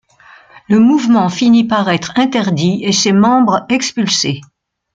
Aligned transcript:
Le 0.67 0.79
mouvement 0.79 1.29
finit 1.29 1.67
par 1.67 1.87
être 1.91 2.13
interdit 2.17 2.83
et 2.83 2.91
ses 2.91 3.11
membres 3.11 3.67
expulsés. 3.69 4.41